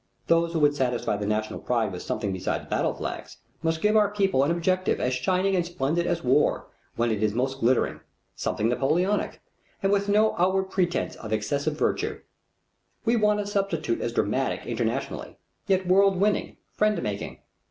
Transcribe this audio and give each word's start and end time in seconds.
Those 0.25 0.53
who 0.53 0.59
would 0.61 0.75
satisfy 0.75 1.15
the 1.15 1.27
national 1.27 1.59
pride 1.59 1.91
with 1.91 2.01
something 2.01 2.33
besides 2.33 2.67
battle 2.71 2.95
flags 2.95 3.37
must 3.61 3.83
give 3.83 3.95
our 3.95 4.09
people 4.09 4.43
an 4.43 4.49
objective 4.49 4.99
as 4.99 5.13
shining 5.13 5.55
and 5.55 5.63
splendid 5.63 6.07
as 6.07 6.23
war 6.23 6.65
when 6.95 7.11
it 7.11 7.21
is 7.21 7.35
most 7.35 7.59
glittering, 7.59 7.99
something 8.33 8.69
Napoleonic, 8.69 9.41
and 9.83 9.91
with 9.91 10.09
no 10.09 10.35
outward 10.39 10.71
pretence 10.71 11.15
of 11.17 11.31
excessive 11.31 11.77
virtue. 11.77 12.21
We 13.05 13.15
want 13.15 13.41
a 13.41 13.45
substitute 13.45 14.01
as 14.01 14.11
dramatic 14.13 14.65
internationally, 14.65 15.37
yet 15.67 15.85
world 15.85 16.19
winning, 16.19 16.57
friend 16.77 16.99
making. 17.03 17.37